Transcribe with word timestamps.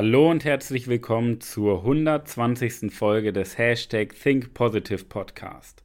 Hallo 0.00 0.30
und 0.30 0.44
herzlich 0.44 0.86
willkommen 0.86 1.40
zur 1.40 1.78
120. 1.78 2.94
Folge 2.94 3.32
des 3.32 3.58
Hashtag 3.58 4.14
Think 4.14 4.54
Positive 4.54 5.02
Podcast. 5.02 5.82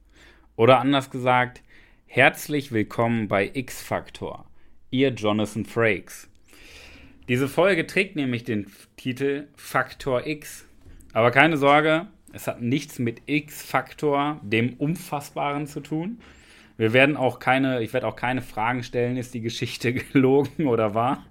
Oder 0.55 0.79
anders 0.79 1.09
gesagt, 1.09 1.63
herzlich 2.05 2.71
willkommen 2.71 3.27
bei 3.27 3.49
X-Factor, 3.51 4.45
ihr 4.91 5.09
Jonathan 5.09 5.65
Frakes. 5.65 6.29
Diese 7.27 7.47
Folge 7.47 7.87
trägt 7.87 8.15
nämlich 8.15 8.43
den 8.43 8.67
Titel 8.97 9.47
Faktor 9.55 10.27
X. 10.27 10.67
Aber 11.13 11.31
keine 11.31 11.57
Sorge, 11.57 12.05
es 12.33 12.45
hat 12.45 12.61
nichts 12.61 12.99
mit 12.99 13.23
X-Faktor, 13.25 14.39
dem 14.43 14.75
Unfassbaren 14.75 15.65
zu 15.65 15.79
tun. 15.79 16.19
Wir 16.77 16.93
werden 16.93 17.17
auch 17.17 17.39
keine, 17.39 17.81
ich 17.81 17.93
werde 17.93 18.05
auch 18.05 18.15
keine 18.15 18.43
Fragen 18.43 18.83
stellen, 18.83 19.17
ist 19.17 19.33
die 19.33 19.41
Geschichte 19.41 19.91
gelogen 20.13 20.67
oder 20.67 20.93
wahr? 20.93 21.25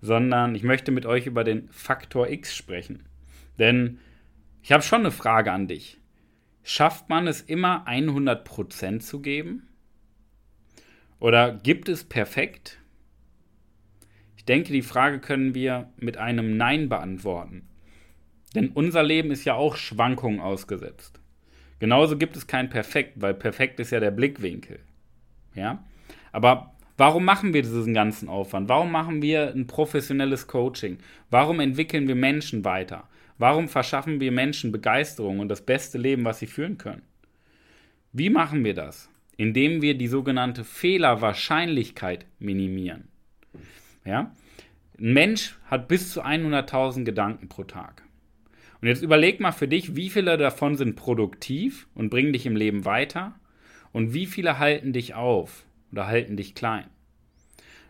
Sondern 0.00 0.54
ich 0.54 0.62
möchte 0.62 0.92
mit 0.92 1.06
euch 1.06 1.26
über 1.26 1.44
den 1.44 1.68
Faktor 1.70 2.28
X 2.28 2.56
sprechen. 2.56 3.04
Denn 3.58 3.98
ich 4.62 4.72
habe 4.72 4.82
schon 4.82 5.00
eine 5.00 5.10
Frage 5.10 5.52
an 5.52 5.68
dich. 5.68 5.98
Schafft 6.62 7.08
man 7.08 7.26
es 7.26 7.40
immer 7.40 7.86
100% 7.86 9.00
zu 9.00 9.20
geben? 9.20 9.68
Oder 11.18 11.52
gibt 11.52 11.88
es 11.88 12.04
perfekt? 12.04 12.78
Ich 14.36 14.44
denke, 14.44 14.72
die 14.72 14.82
Frage 14.82 15.20
können 15.20 15.54
wir 15.54 15.92
mit 15.96 16.16
einem 16.16 16.56
Nein 16.56 16.88
beantworten. 16.88 17.68
Denn 18.54 18.70
unser 18.70 19.02
Leben 19.02 19.30
ist 19.30 19.44
ja 19.44 19.54
auch 19.54 19.76
Schwankungen 19.76 20.40
ausgesetzt. 20.40 21.20
Genauso 21.78 22.16
gibt 22.16 22.36
es 22.36 22.46
kein 22.46 22.68
Perfekt, 22.68 23.20
weil 23.20 23.34
perfekt 23.34 23.80
ist 23.80 23.90
ja 23.90 24.00
der 24.00 24.10
Blickwinkel. 24.10 24.80
Ja? 25.54 25.84
Aber 26.32 26.74
Warum 27.00 27.24
machen 27.24 27.54
wir 27.54 27.62
diesen 27.62 27.94
ganzen 27.94 28.28
Aufwand? 28.28 28.68
Warum 28.68 28.92
machen 28.92 29.22
wir 29.22 29.54
ein 29.54 29.66
professionelles 29.66 30.46
Coaching? 30.46 30.98
Warum 31.30 31.58
entwickeln 31.58 32.06
wir 32.06 32.14
Menschen 32.14 32.62
weiter? 32.62 33.08
Warum 33.38 33.68
verschaffen 33.68 34.20
wir 34.20 34.30
Menschen 34.32 34.70
Begeisterung 34.70 35.38
und 35.38 35.48
das 35.48 35.64
beste 35.64 35.96
Leben, 35.96 36.26
was 36.26 36.40
sie 36.40 36.46
führen 36.46 36.76
können? 36.76 37.00
Wie 38.12 38.28
machen 38.28 38.64
wir 38.64 38.74
das? 38.74 39.08
Indem 39.38 39.80
wir 39.80 39.96
die 39.96 40.08
sogenannte 40.08 40.62
Fehlerwahrscheinlichkeit 40.62 42.26
minimieren. 42.38 43.08
Ja? 44.04 44.34
Ein 44.98 45.14
Mensch 45.14 45.56
hat 45.70 45.88
bis 45.88 46.12
zu 46.12 46.22
100.000 46.22 47.04
Gedanken 47.04 47.48
pro 47.48 47.64
Tag. 47.64 48.02
Und 48.82 48.88
jetzt 48.88 49.02
überleg 49.02 49.40
mal 49.40 49.52
für 49.52 49.68
dich, 49.68 49.96
wie 49.96 50.10
viele 50.10 50.36
davon 50.36 50.76
sind 50.76 50.96
produktiv 50.96 51.88
und 51.94 52.10
bringen 52.10 52.34
dich 52.34 52.44
im 52.44 52.56
Leben 52.56 52.84
weiter 52.84 53.40
und 53.90 54.12
wie 54.12 54.26
viele 54.26 54.58
halten 54.58 54.92
dich 54.92 55.14
auf 55.14 55.64
oder 55.92 56.06
halten 56.06 56.36
dich 56.36 56.54
klein. 56.54 56.86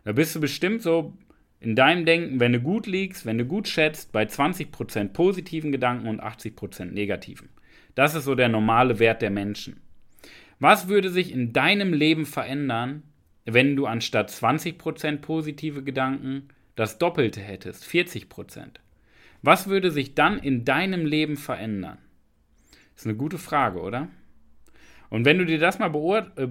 Da 0.04 0.12
bist 0.12 0.34
du 0.34 0.40
bestimmt 0.40 0.82
so 0.82 1.16
in 1.60 1.76
deinem 1.76 2.06
Denken, 2.06 2.40
wenn 2.40 2.52
du 2.52 2.60
gut 2.60 2.86
liegst, 2.86 3.26
wenn 3.26 3.38
du 3.38 3.44
gut 3.44 3.68
schätzt, 3.68 4.12
bei 4.12 4.24
20% 4.24 5.08
positiven 5.08 5.72
Gedanken 5.72 6.08
und 6.08 6.22
80% 6.22 6.86
negativen. 6.86 7.50
Das 7.94 8.14
ist 8.14 8.24
so 8.24 8.34
der 8.34 8.48
normale 8.48 8.98
Wert 8.98 9.20
der 9.20 9.30
Menschen. 9.30 9.80
Was 10.58 10.88
würde 10.88 11.10
sich 11.10 11.32
in 11.32 11.52
deinem 11.52 11.92
Leben 11.92 12.26
verändern, 12.26 13.02
wenn 13.44 13.76
du 13.76 13.86
anstatt 13.86 14.30
20% 14.30 15.18
positive 15.18 15.82
Gedanken 15.82 16.48
das 16.76 16.98
Doppelte 16.98 17.40
hättest, 17.40 17.84
40%? 17.84 18.78
Was 19.42 19.68
würde 19.68 19.90
sich 19.90 20.14
dann 20.14 20.38
in 20.38 20.64
deinem 20.64 21.06
Leben 21.06 21.36
verändern? 21.36 21.98
Ist 22.94 23.06
eine 23.06 23.16
gute 23.16 23.38
Frage, 23.38 23.80
oder? 23.80 24.08
Und 25.08 25.24
wenn 25.24 25.38
du 25.38 25.46
dir 25.46 25.58
das 25.58 25.78
mal 25.78 25.90
äh, 26.36 26.48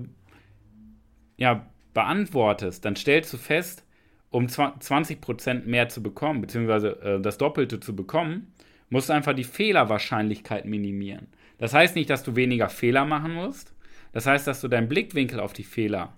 ja, 1.39 1.65
beantwortest, 1.93 2.85
dann 2.85 2.95
stellst 2.95 3.33
du 3.33 3.37
fest, 3.37 3.83
um 4.29 4.45
20% 4.45 5.65
mehr 5.65 5.89
zu 5.89 6.03
bekommen, 6.03 6.41
beziehungsweise 6.41 7.01
äh, 7.01 7.21
das 7.21 7.37
Doppelte 7.37 7.79
zu 7.79 7.95
bekommen, 7.95 8.53
musst 8.89 9.09
du 9.09 9.13
einfach 9.13 9.33
die 9.33 9.43
Fehlerwahrscheinlichkeit 9.43 10.65
minimieren. 10.65 11.27
Das 11.57 11.73
heißt 11.73 11.95
nicht, 11.95 12.09
dass 12.09 12.23
du 12.23 12.35
weniger 12.35 12.69
Fehler 12.69 13.05
machen 13.05 13.33
musst. 13.33 13.73
Das 14.11 14.25
heißt, 14.25 14.47
dass 14.47 14.61
du 14.61 14.67
deinen 14.67 14.87
Blickwinkel 14.87 15.39
auf 15.39 15.53
die 15.53 15.63
Fehler 15.63 16.13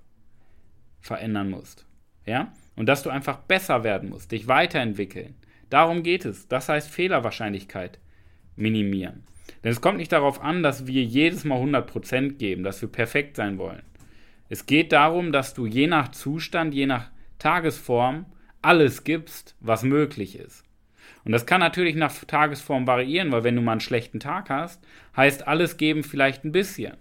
verändern 1.00 1.50
musst. 1.50 1.86
Ja? 2.26 2.54
Und 2.76 2.88
dass 2.88 3.04
du 3.04 3.10
einfach 3.10 3.38
besser 3.38 3.84
werden 3.84 4.10
musst, 4.10 4.32
dich 4.32 4.48
weiterentwickeln. 4.48 5.36
Darum 5.70 6.04
geht 6.04 6.26
es. 6.26 6.48
Das 6.48 6.70
heißt 6.70 6.90
Fehlerwahrscheinlichkeit 6.90 8.00
minimieren. 8.56 9.24
Denn 9.64 9.72
es 9.72 9.82
kommt 9.82 9.98
nicht 9.98 10.12
darauf 10.12 10.42
an, 10.42 10.64
dass 10.64 10.88
wir 10.88 11.04
jedes 11.04 11.44
Mal 11.44 11.60
100% 11.60 12.38
geben, 12.38 12.64
dass 12.64 12.82
wir 12.82 12.90
perfekt 12.90 13.36
sein 13.36 13.58
wollen. 13.58 13.84
Es 14.52 14.66
geht 14.66 14.92
darum, 14.92 15.32
dass 15.32 15.54
du 15.54 15.66
je 15.66 15.88
nach 15.88 16.12
Zustand, 16.12 16.74
je 16.74 16.86
nach 16.86 17.10
Tagesform 17.40 18.26
alles 18.62 19.06
gibst, 19.06 19.56
was 19.62 19.84
möglich 19.84 20.38
ist. 20.38 20.66
Und 21.24 21.32
das 21.32 21.46
kann 21.46 21.62
natürlich 21.62 21.96
nach 21.96 22.14
Tagesform 22.26 22.86
variieren, 22.86 23.32
weil 23.32 23.46
wenn 23.46 23.56
du 23.56 23.62
mal 23.62 23.72
einen 23.72 23.80
schlechten 23.80 24.20
Tag 24.20 24.50
hast, 24.50 24.84
heißt 25.16 25.48
alles 25.48 25.78
geben 25.78 26.04
vielleicht 26.04 26.44
ein 26.44 26.52
bisschen. 26.52 26.98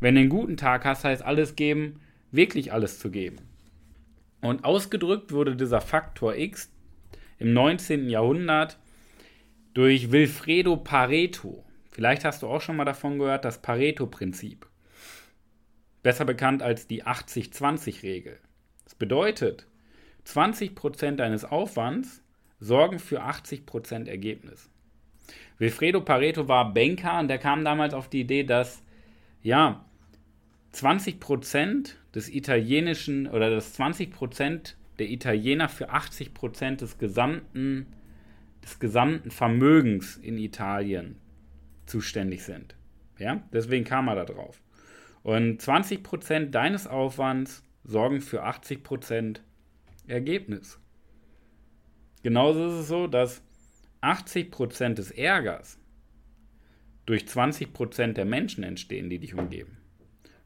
Wenn 0.00 0.16
du 0.16 0.20
einen 0.20 0.28
guten 0.28 0.58
Tag 0.58 0.84
hast, 0.84 1.04
heißt 1.04 1.22
alles 1.22 1.56
geben, 1.56 1.98
wirklich 2.30 2.74
alles 2.74 2.98
zu 2.98 3.10
geben. 3.10 3.38
Und 4.42 4.66
ausgedrückt 4.66 5.32
wurde 5.32 5.56
dieser 5.56 5.80
Faktor 5.80 6.36
X 6.36 6.70
im 7.38 7.54
19. 7.54 8.10
Jahrhundert 8.10 8.78
durch 9.72 10.12
Wilfredo 10.12 10.76
Pareto. 10.76 11.64
Vielleicht 11.90 12.26
hast 12.26 12.42
du 12.42 12.48
auch 12.48 12.60
schon 12.60 12.76
mal 12.76 12.84
davon 12.84 13.18
gehört, 13.18 13.46
das 13.46 13.62
Pareto-Prinzip 13.62 14.66
besser 16.06 16.24
bekannt 16.24 16.62
als 16.62 16.86
die 16.86 17.02
80-20-Regel. 17.02 18.38
Das 18.84 18.94
bedeutet, 18.94 19.66
20% 20.24 21.16
deines 21.16 21.44
Aufwands 21.44 22.22
sorgen 22.60 23.00
für 23.00 23.24
80% 23.24 24.06
Ergebnis. 24.06 24.70
Wilfredo 25.58 26.00
Pareto 26.00 26.46
war 26.46 26.72
Banker 26.72 27.18
und 27.18 27.26
der 27.26 27.38
kam 27.38 27.64
damals 27.64 27.92
auf 27.92 28.08
die 28.08 28.20
Idee, 28.20 28.44
dass 28.44 28.84
ja 29.42 29.84
20% 30.74 31.94
des 32.14 32.28
italienischen 32.28 33.26
oder 33.26 33.50
dass 33.50 33.76
20% 33.76 34.74
der 35.00 35.10
Italiener 35.10 35.68
für 35.68 35.92
80% 35.92 36.76
des 36.76 36.98
gesamten, 36.98 37.86
des 38.62 38.78
gesamten 38.78 39.32
Vermögens 39.32 40.18
in 40.18 40.38
Italien 40.38 41.16
zuständig 41.84 42.44
sind. 42.44 42.76
Ja, 43.18 43.42
deswegen 43.52 43.84
kam 43.84 44.06
er 44.06 44.14
da 44.14 44.24
drauf. 44.24 44.62
Und 45.26 45.60
20% 45.60 46.50
deines 46.50 46.86
Aufwands 46.86 47.64
sorgen 47.82 48.20
für 48.20 48.46
80% 48.46 49.40
Ergebnis. 50.06 50.78
Genauso 52.22 52.68
ist 52.68 52.74
es 52.74 52.86
so, 52.86 53.08
dass 53.08 53.42
80% 54.02 54.94
des 54.94 55.10
Ärgers 55.10 55.80
durch 57.06 57.24
20% 57.24 58.12
der 58.12 58.24
Menschen 58.24 58.62
entstehen, 58.62 59.10
die 59.10 59.18
dich 59.18 59.34
umgeben. 59.34 59.78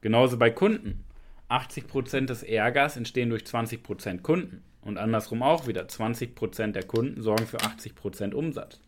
Genauso 0.01 0.39
bei 0.39 0.49
Kunden. 0.49 1.05
80% 1.51 2.25
des 2.25 2.43
Ärgers 2.43 2.97
entstehen 2.97 3.29
durch 3.29 3.43
20% 3.43 4.23
Kunden. 4.23 4.65
Und 4.81 4.97
andersrum 4.97 5.43
auch 5.43 5.67
wieder. 5.67 5.83
20% 5.83 6.73
der 6.73 6.85
Kunden 6.85 7.21
sorgen 7.21 7.47
für 7.47 7.59
80% 7.59 8.33
Umsatz. 8.33 8.81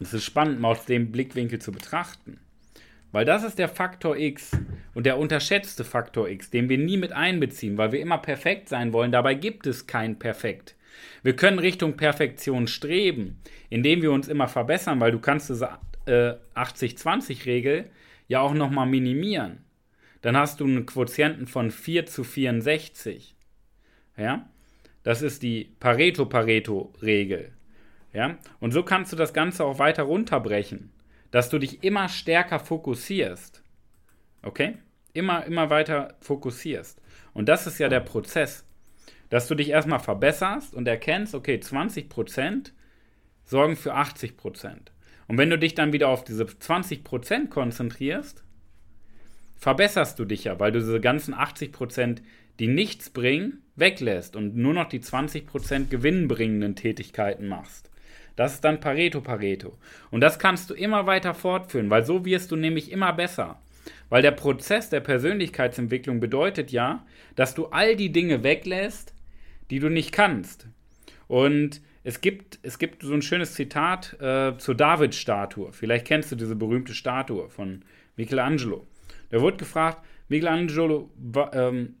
Es 0.00 0.12
ist 0.12 0.24
spannend, 0.24 0.60
mal 0.60 0.72
aus 0.72 0.84
dem 0.84 1.10
Blickwinkel 1.10 1.62
zu 1.62 1.72
betrachten. 1.72 2.38
Weil 3.12 3.24
das 3.24 3.42
ist 3.42 3.58
der 3.58 3.68
Faktor 3.68 4.16
X 4.16 4.52
und 4.94 5.04
der 5.04 5.18
unterschätzte 5.18 5.84
Faktor 5.84 6.28
X, 6.28 6.50
den 6.50 6.68
wir 6.68 6.78
nie 6.78 6.96
mit 6.96 7.12
einbeziehen, 7.12 7.76
weil 7.76 7.92
wir 7.92 8.00
immer 8.00 8.18
perfekt 8.18 8.68
sein 8.68 8.92
wollen. 8.92 9.12
Dabei 9.12 9.34
gibt 9.34 9.66
es 9.66 9.86
kein 9.86 10.18
Perfekt. 10.18 10.76
Wir 11.22 11.34
können 11.34 11.58
Richtung 11.58 11.96
Perfektion 11.96 12.66
streben, 12.66 13.40
indem 13.68 14.02
wir 14.02 14.12
uns 14.12 14.28
immer 14.28 14.48
verbessern, 14.48 15.00
weil 15.00 15.12
du 15.12 15.18
kannst 15.18 15.50
diese 15.50 15.70
äh, 16.06 16.34
80-20-Regel 16.54 17.90
ja 18.28 18.40
auch 18.40 18.54
nochmal 18.54 18.86
minimieren. 18.86 19.64
Dann 20.22 20.36
hast 20.36 20.60
du 20.60 20.64
einen 20.64 20.86
Quotienten 20.86 21.46
von 21.46 21.70
4 21.70 22.06
zu 22.06 22.24
64. 22.24 23.34
Ja? 24.16 24.48
Das 25.02 25.22
ist 25.22 25.42
die 25.42 25.72
Pareto-Pareto-Regel. 25.80 27.52
Ja? 28.12 28.38
Und 28.60 28.72
so 28.72 28.82
kannst 28.82 29.12
du 29.12 29.16
das 29.16 29.32
Ganze 29.32 29.64
auch 29.64 29.78
weiter 29.78 30.04
runterbrechen 30.04 30.90
dass 31.30 31.48
du 31.48 31.58
dich 31.58 31.84
immer 31.84 32.08
stärker 32.08 32.58
fokussierst. 32.58 33.62
Okay? 34.42 34.78
Immer, 35.12 35.44
immer 35.46 35.70
weiter 35.70 36.14
fokussierst. 36.20 37.00
Und 37.32 37.48
das 37.48 37.66
ist 37.66 37.78
ja 37.78 37.88
der 37.88 38.00
Prozess. 38.00 38.64
Dass 39.28 39.46
du 39.46 39.54
dich 39.54 39.68
erstmal 39.68 40.00
verbesserst 40.00 40.74
und 40.74 40.88
erkennst, 40.88 41.34
okay, 41.34 41.60
20% 41.62 42.72
sorgen 43.44 43.76
für 43.76 43.94
80%. 43.94 44.90
Und 45.28 45.38
wenn 45.38 45.50
du 45.50 45.58
dich 45.58 45.74
dann 45.74 45.92
wieder 45.92 46.08
auf 46.08 46.24
diese 46.24 46.44
20% 46.44 47.48
konzentrierst, 47.48 48.42
verbesserst 49.56 50.18
du 50.18 50.24
dich 50.24 50.44
ja, 50.44 50.58
weil 50.58 50.72
du 50.72 50.80
diese 50.80 51.00
ganzen 51.00 51.34
80%, 51.34 52.18
die 52.58 52.66
nichts 52.66 53.10
bringen, 53.10 53.62
weglässt 53.76 54.34
und 54.34 54.56
nur 54.56 54.74
noch 54.74 54.88
die 54.88 55.00
20% 55.00 55.88
gewinnbringenden 55.88 56.74
Tätigkeiten 56.74 57.46
machst. 57.46 57.89
Das 58.40 58.54
ist 58.54 58.64
dann 58.64 58.80
Pareto 58.80 59.20
Pareto. 59.20 59.76
Und 60.10 60.22
das 60.22 60.38
kannst 60.38 60.70
du 60.70 60.74
immer 60.74 61.04
weiter 61.04 61.34
fortführen, 61.34 61.90
weil 61.90 62.06
so 62.06 62.24
wirst 62.24 62.50
du 62.50 62.56
nämlich 62.56 62.90
immer 62.90 63.12
besser. 63.12 63.60
Weil 64.08 64.22
der 64.22 64.30
Prozess 64.30 64.88
der 64.88 65.00
Persönlichkeitsentwicklung 65.00 66.20
bedeutet 66.20 66.72
ja, 66.72 67.04
dass 67.36 67.54
du 67.54 67.66
all 67.66 67.96
die 67.96 68.12
Dinge 68.12 68.42
weglässt, 68.42 69.12
die 69.68 69.78
du 69.78 69.90
nicht 69.90 70.12
kannst. 70.12 70.68
Und 71.28 71.82
es 72.02 72.22
gibt, 72.22 72.58
es 72.62 72.78
gibt 72.78 73.02
so 73.02 73.12
ein 73.12 73.20
schönes 73.20 73.52
Zitat 73.52 74.18
äh, 74.22 74.56
zur 74.56 74.74
David-Statue. 74.74 75.74
Vielleicht 75.74 76.06
kennst 76.06 76.32
du 76.32 76.36
diese 76.36 76.56
berühmte 76.56 76.94
Statue 76.94 77.50
von 77.50 77.84
Michelangelo. 78.16 78.86
Da 79.28 79.42
wurde 79.42 79.58
gefragt, 79.58 80.02
Michelangelo, 80.28 81.10
ähm, 81.52 81.96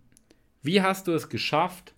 wie 0.62 0.80
hast 0.80 1.06
du 1.06 1.12
es 1.12 1.28
geschafft, 1.28 1.92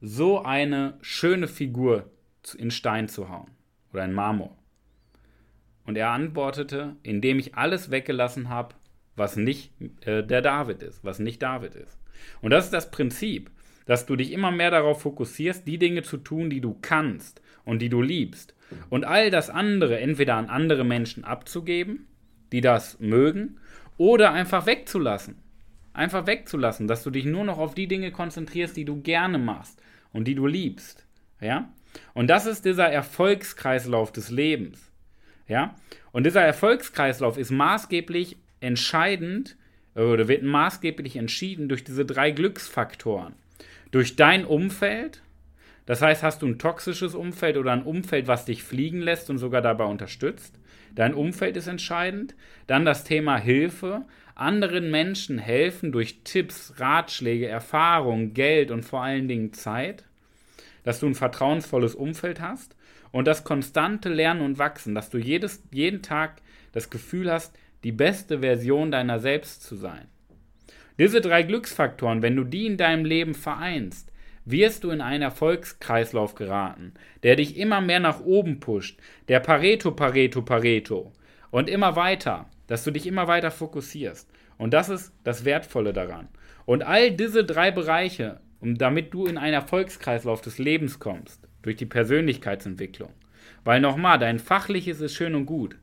so 0.00 0.42
eine 0.42 0.98
schöne 1.00 1.46
Figur 1.46 2.10
in 2.58 2.72
Stein 2.72 3.06
zu 3.06 3.28
hauen 3.28 3.54
oder 3.94 4.04
in 4.04 4.12
Marmor? 4.12 4.56
Und 5.86 5.96
er 5.96 6.10
antwortete, 6.10 6.96
indem 7.02 7.38
ich 7.38 7.54
alles 7.54 7.90
weggelassen 7.90 8.48
habe, 8.48 8.74
was 9.16 9.36
nicht 9.36 9.72
äh, 10.04 10.22
der 10.22 10.42
David 10.42 10.82
ist, 10.82 11.04
was 11.04 11.18
nicht 11.18 11.42
David 11.42 11.74
ist. 11.74 11.98
Und 12.40 12.50
das 12.50 12.66
ist 12.66 12.74
das 12.74 12.90
Prinzip, 12.90 13.50
dass 13.86 14.06
du 14.06 14.16
dich 14.16 14.32
immer 14.32 14.50
mehr 14.50 14.70
darauf 14.70 15.02
fokussierst, 15.02 15.66
die 15.66 15.78
Dinge 15.78 16.02
zu 16.02 16.16
tun, 16.16 16.50
die 16.50 16.60
du 16.60 16.76
kannst 16.80 17.42
und 17.64 17.80
die 17.80 17.90
du 17.90 18.00
liebst. 18.00 18.54
Und 18.88 19.04
all 19.04 19.30
das 19.30 19.50
andere 19.50 20.00
entweder 20.00 20.36
an 20.36 20.46
andere 20.46 20.84
Menschen 20.84 21.24
abzugeben, 21.24 22.06
die 22.50 22.60
das 22.60 22.98
mögen, 22.98 23.58
oder 23.96 24.32
einfach 24.32 24.66
wegzulassen. 24.66 25.36
Einfach 25.92 26.26
wegzulassen, 26.26 26.88
dass 26.88 27.04
du 27.04 27.10
dich 27.10 27.24
nur 27.24 27.44
noch 27.44 27.58
auf 27.58 27.74
die 27.74 27.86
Dinge 27.86 28.10
konzentrierst, 28.10 28.76
die 28.76 28.84
du 28.84 29.00
gerne 29.00 29.38
machst 29.38 29.80
und 30.12 30.26
die 30.26 30.34
du 30.34 30.46
liebst. 30.46 31.06
Ja? 31.40 31.68
Und 32.12 32.28
das 32.28 32.46
ist 32.46 32.64
dieser 32.64 32.88
Erfolgskreislauf 32.88 34.12
des 34.12 34.30
Lebens. 34.30 34.90
Ja? 35.48 35.74
Und 36.12 36.24
dieser 36.24 36.42
Erfolgskreislauf 36.42 37.38
ist 37.38 37.50
maßgeblich 37.50 38.36
entscheidend 38.60 39.56
oder 39.94 40.28
wird 40.28 40.42
maßgeblich 40.42 41.16
entschieden 41.16 41.68
durch 41.68 41.84
diese 41.84 42.04
drei 42.04 42.30
Glücksfaktoren. 42.30 43.34
Durch 43.90 44.16
dein 44.16 44.44
Umfeld, 44.44 45.22
das 45.86 46.02
heißt, 46.02 46.22
hast 46.22 46.42
du 46.42 46.46
ein 46.46 46.58
toxisches 46.58 47.14
Umfeld 47.14 47.56
oder 47.56 47.72
ein 47.72 47.84
Umfeld, 47.84 48.26
was 48.26 48.44
dich 48.44 48.62
fliegen 48.62 49.00
lässt 49.00 49.30
und 49.30 49.38
sogar 49.38 49.62
dabei 49.62 49.84
unterstützt? 49.84 50.58
Dein 50.94 51.14
Umfeld 51.14 51.56
ist 51.56 51.66
entscheidend. 51.66 52.34
Dann 52.66 52.84
das 52.84 53.04
Thema 53.04 53.36
Hilfe. 53.36 54.04
Anderen 54.34 54.90
Menschen 54.90 55.38
helfen 55.38 55.92
durch 55.92 56.20
Tipps, 56.24 56.74
Ratschläge, 56.78 57.46
Erfahrung, 57.46 58.34
Geld 58.34 58.70
und 58.70 58.84
vor 58.84 59.02
allen 59.02 59.28
Dingen 59.28 59.52
Zeit. 59.52 60.04
Dass 60.84 61.00
du 61.00 61.06
ein 61.06 61.16
vertrauensvolles 61.16 61.96
Umfeld 61.96 62.40
hast. 62.40 62.76
Und 63.10 63.26
das 63.26 63.42
konstante 63.42 64.08
Lernen 64.08 64.42
und 64.42 64.58
Wachsen, 64.58 64.94
dass 64.94 65.10
du 65.10 65.18
jedes, 65.18 65.62
jeden 65.72 66.02
Tag 66.02 66.40
das 66.72 66.90
Gefühl 66.90 67.30
hast, 67.32 67.56
die 67.82 67.92
beste 67.92 68.40
Version 68.40 68.90
deiner 68.90 69.18
selbst 69.18 69.62
zu 69.62 69.76
sein. 69.76 70.06
Diese 70.98 71.20
drei 71.20 71.42
Glücksfaktoren, 71.42 72.22
wenn 72.22 72.36
du 72.36 72.44
die 72.44 72.66
in 72.66 72.76
deinem 72.76 73.04
Leben 73.04 73.34
vereinst, 73.34 74.12
wirst 74.44 74.84
du 74.84 74.90
in 74.90 75.00
einen 75.00 75.22
Erfolgskreislauf 75.22 76.34
geraten, 76.34 76.94
der 77.22 77.36
dich 77.36 77.56
immer 77.56 77.80
mehr 77.80 78.00
nach 78.00 78.20
oben 78.20 78.60
pusht, 78.60 79.00
der 79.28 79.40
Pareto, 79.40 79.90
Pareto, 79.90 80.42
Pareto 80.42 81.12
und 81.50 81.68
immer 81.68 81.96
weiter, 81.96 82.46
dass 82.66 82.84
du 82.84 82.90
dich 82.90 83.06
immer 83.06 83.26
weiter 83.26 83.50
fokussierst. 83.50 84.30
Und 84.56 84.72
das 84.72 84.88
ist 84.88 85.12
das 85.24 85.44
Wertvolle 85.44 85.92
daran. 85.92 86.28
Und 86.64 86.82
all 86.82 87.10
diese 87.10 87.44
drei 87.44 87.70
Bereiche, 87.70 88.40
um, 88.64 88.78
damit 88.78 89.12
du 89.12 89.26
in 89.26 89.36
einen 89.38 89.54
Erfolgskreislauf 89.54 90.40
des 90.40 90.58
Lebens 90.58 90.98
kommst, 90.98 91.46
durch 91.62 91.76
die 91.76 91.86
Persönlichkeitsentwicklung. 91.86 93.10
Weil 93.62 93.80
nochmal, 93.80 94.18
dein 94.18 94.38
Fachliches 94.38 95.00
ist 95.00 95.14
schön 95.14 95.34
und 95.34 95.46
gut, 95.46 95.76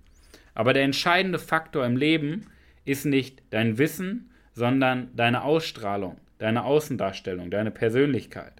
aber 0.55 0.73
der 0.73 0.83
entscheidende 0.83 1.39
Faktor 1.39 1.85
im 1.85 1.95
Leben 1.95 2.47
ist 2.83 3.05
nicht 3.05 3.41
dein 3.51 3.77
Wissen, 3.77 4.31
sondern 4.53 5.15
deine 5.15 5.43
Ausstrahlung, 5.43 6.17
deine 6.39 6.65
Außendarstellung, 6.65 7.51
deine 7.51 7.71
Persönlichkeit. 7.71 8.53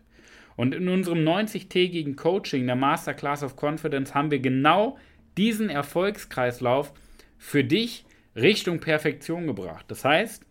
Und 0.56 0.75
in 0.75 0.88
unserem 0.88 1.19
90-tägigen 1.19 2.15
Coaching, 2.15 2.68
der 2.68 2.75
Masterclass 2.75 3.44
of 3.44 3.56
Confidence, 3.62 4.13
haben 4.13 4.31
wir 4.31 4.39
genau 4.39 4.97
diesen 5.38 5.69
Erfolgskreislauf 5.69 6.94
für 7.38 7.63
dich 7.63 8.06
Richtung 8.35 8.79
Perfektion 8.79 9.47
gebracht. 9.47 9.85
Das 9.88 10.06
heißt, 10.06 10.45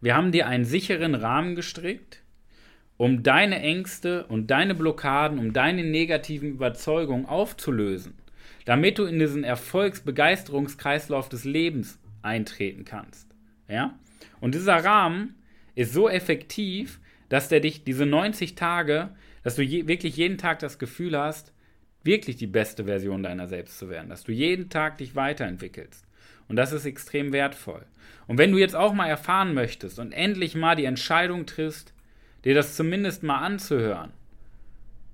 wir 0.00 0.14
haben 0.14 0.32
dir 0.32 0.46
einen 0.46 0.64
sicheren 0.64 1.14
Rahmen 1.14 1.54
gestrickt, 1.54 2.22
um 3.00 3.22
deine 3.22 3.60
Ängste 3.60 4.26
und 4.26 4.50
deine 4.50 4.74
Blockaden, 4.74 5.38
um 5.38 5.52
deine 5.52 5.84
negativen 5.84 6.50
Überzeugungen 6.50 7.26
aufzulösen 7.26 8.20
damit 8.64 8.98
du 8.98 9.04
in 9.04 9.18
diesen 9.18 9.44
Erfolgsbegeisterungskreislauf 9.44 11.28
des 11.28 11.44
Lebens 11.44 11.98
eintreten 12.22 12.84
kannst. 12.84 13.28
Ja? 13.68 13.98
Und 14.40 14.54
dieser 14.54 14.84
Rahmen 14.84 15.34
ist 15.74 15.92
so 15.92 16.08
effektiv, 16.08 17.00
dass 17.28 17.48
der 17.48 17.60
dich 17.60 17.84
diese 17.84 18.06
90 18.06 18.54
Tage, 18.54 19.10
dass 19.42 19.56
du 19.56 19.62
je, 19.62 19.86
wirklich 19.88 20.16
jeden 20.16 20.38
Tag 20.38 20.58
das 20.58 20.78
Gefühl 20.78 21.18
hast, 21.18 21.52
wirklich 22.02 22.36
die 22.36 22.46
beste 22.46 22.84
Version 22.84 23.22
deiner 23.22 23.46
selbst 23.46 23.78
zu 23.78 23.88
werden, 23.88 24.08
dass 24.08 24.24
du 24.24 24.32
jeden 24.32 24.68
Tag 24.68 24.98
dich 24.98 25.14
weiterentwickelst. 25.14 26.04
Und 26.48 26.56
das 26.56 26.72
ist 26.72 26.84
extrem 26.84 27.32
wertvoll. 27.32 27.84
Und 28.26 28.38
wenn 28.38 28.52
du 28.52 28.58
jetzt 28.58 28.74
auch 28.76 28.92
mal 28.92 29.08
erfahren 29.08 29.54
möchtest 29.54 29.98
und 29.98 30.12
endlich 30.12 30.54
mal 30.54 30.74
die 30.74 30.84
Entscheidung 30.84 31.46
triffst, 31.46 31.92
dir 32.44 32.54
das 32.54 32.76
zumindest 32.76 33.22
mal 33.22 33.38
anzuhören, 33.38 34.12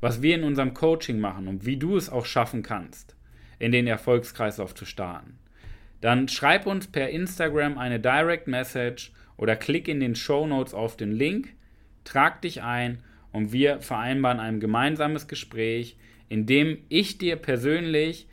was 0.00 0.22
wir 0.22 0.34
in 0.34 0.44
unserem 0.44 0.74
Coaching 0.74 1.18
machen 1.18 1.48
und 1.48 1.66
wie 1.66 1.76
du 1.76 1.96
es 1.96 2.08
auch 2.08 2.26
schaffen 2.26 2.62
kannst, 2.62 3.16
in 3.58 3.72
den 3.72 3.86
Erfolgskreislauf 3.86 4.74
zu 4.74 4.84
starten. 4.84 5.38
Dann 6.00 6.28
schreib 6.28 6.66
uns 6.66 6.86
per 6.86 7.10
Instagram 7.10 7.78
eine 7.78 7.98
Direct 7.98 8.46
Message 8.46 9.12
oder 9.36 9.56
klick 9.56 9.88
in 9.88 10.00
den 10.00 10.14
Show 10.14 10.46
Notes 10.46 10.74
auf 10.74 10.96
den 10.96 11.12
Link, 11.12 11.54
trag 12.04 12.42
dich 12.42 12.62
ein 12.62 13.02
und 13.32 13.52
wir 13.52 13.80
vereinbaren 13.80 14.40
ein 14.40 14.60
gemeinsames 14.60 15.28
Gespräch, 15.28 15.96
in 16.28 16.46
dem 16.46 16.78
ich 16.88 17.18
dir 17.18 17.36
persönlich 17.36 18.28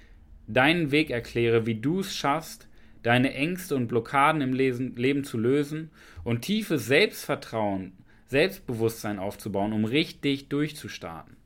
deinen 0.48 0.92
Weg 0.92 1.10
erkläre, 1.10 1.66
wie 1.66 1.75
du 1.75 2.01
es 2.01 2.16
schaffst, 2.16 2.68
deine 3.01 3.34
Ängste 3.34 3.75
und 3.75 3.88
Blockaden 3.88 4.42
im 4.42 4.54
Leben 4.54 5.24
zu 5.24 5.38
lösen 5.38 5.89
und 6.24 6.42
tiefes 6.42 6.86
Selbstvertrauen, 6.86 7.94
Selbstbewusstsein 8.34 9.20
aufzubauen, 9.20 9.72
um 9.72 9.86
richtig 9.86 10.50
durchzustarten 10.50 11.38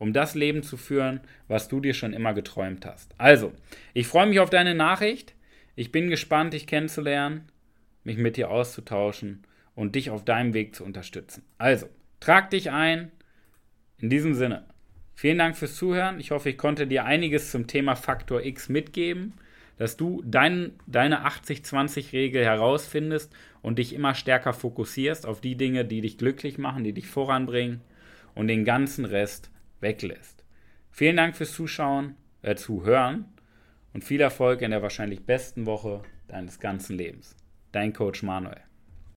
um 0.00 0.14
das 0.14 0.34
Leben 0.34 0.62
zu 0.62 0.78
führen, 0.78 1.20
was 1.46 1.68
du 1.68 1.78
dir 1.78 1.92
schon 1.92 2.14
immer 2.14 2.32
geträumt 2.32 2.86
hast. 2.86 3.14
Also, 3.18 3.52
ich 3.92 4.06
freue 4.06 4.26
mich 4.26 4.40
auf 4.40 4.48
deine 4.48 4.74
Nachricht. 4.74 5.34
Ich 5.76 5.92
bin 5.92 6.08
gespannt, 6.08 6.54
dich 6.54 6.66
kennenzulernen, 6.66 7.42
mich 8.02 8.16
mit 8.16 8.38
dir 8.38 8.50
auszutauschen 8.50 9.44
und 9.74 9.94
dich 9.94 10.08
auf 10.08 10.24
deinem 10.24 10.54
Weg 10.54 10.74
zu 10.74 10.84
unterstützen. 10.84 11.44
Also, 11.58 11.86
trag 12.18 12.48
dich 12.48 12.70
ein. 12.70 13.12
In 13.98 14.08
diesem 14.08 14.32
Sinne, 14.34 14.64
vielen 15.14 15.36
Dank 15.36 15.54
fürs 15.54 15.76
Zuhören. 15.76 16.18
Ich 16.18 16.30
hoffe, 16.30 16.48
ich 16.48 16.56
konnte 16.56 16.86
dir 16.86 17.04
einiges 17.04 17.50
zum 17.50 17.66
Thema 17.66 17.94
Faktor 17.94 18.42
X 18.42 18.70
mitgeben, 18.70 19.34
dass 19.80 19.96
du 19.96 20.22
dein, 20.26 20.72
deine 20.86 21.26
80-20-Regel 21.26 22.44
herausfindest 22.44 23.32
und 23.62 23.78
dich 23.78 23.94
immer 23.94 24.14
stärker 24.14 24.52
fokussierst 24.52 25.24
auf 25.24 25.40
die 25.40 25.56
Dinge, 25.56 25.86
die 25.86 26.02
dich 26.02 26.18
glücklich 26.18 26.58
machen, 26.58 26.84
die 26.84 26.92
dich 26.92 27.06
voranbringen 27.06 27.80
und 28.34 28.48
den 28.48 28.66
ganzen 28.66 29.06
Rest 29.06 29.50
weglässt. 29.80 30.44
Vielen 30.90 31.16
Dank 31.16 31.34
fürs 31.34 31.54
Zuschauen, 31.54 32.14
äh, 32.42 32.56
Zuhören 32.56 33.24
und 33.94 34.04
viel 34.04 34.20
Erfolg 34.20 34.60
in 34.60 34.70
der 34.70 34.82
wahrscheinlich 34.82 35.24
besten 35.24 35.64
Woche 35.64 36.02
deines 36.28 36.60
ganzen 36.60 36.98
Lebens. 36.98 37.34
Dein 37.72 37.94
Coach 37.94 38.22
Manuel. 38.22 38.60